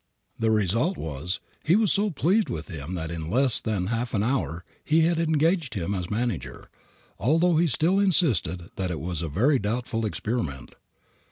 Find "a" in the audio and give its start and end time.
9.21-9.29